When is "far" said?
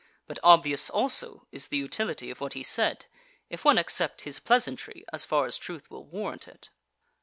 5.25-5.45